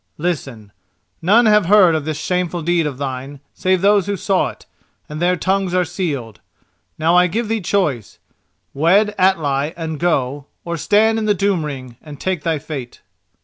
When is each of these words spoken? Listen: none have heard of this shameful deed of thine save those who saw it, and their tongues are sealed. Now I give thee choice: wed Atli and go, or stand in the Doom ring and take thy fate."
Listen: 0.17 0.71
none 1.21 1.45
have 1.45 1.67
heard 1.67 1.93
of 1.93 2.05
this 2.05 2.17
shameful 2.17 2.63
deed 2.63 2.87
of 2.87 2.97
thine 2.97 3.39
save 3.53 3.81
those 3.83 4.07
who 4.07 4.17
saw 4.17 4.49
it, 4.49 4.65
and 5.07 5.21
their 5.21 5.35
tongues 5.35 5.75
are 5.75 5.85
sealed. 5.85 6.41
Now 6.97 7.15
I 7.15 7.27
give 7.27 7.47
thee 7.47 7.61
choice: 7.61 8.17
wed 8.73 9.13
Atli 9.19 9.75
and 9.77 9.99
go, 9.99 10.47
or 10.65 10.75
stand 10.75 11.19
in 11.19 11.25
the 11.25 11.35
Doom 11.35 11.63
ring 11.63 11.97
and 12.01 12.19
take 12.19 12.41
thy 12.41 12.57
fate." 12.57 13.01